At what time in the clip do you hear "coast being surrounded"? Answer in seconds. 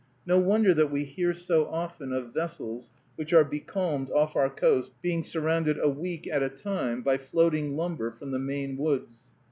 4.49-5.77